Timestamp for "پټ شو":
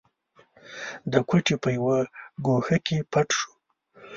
3.11-3.51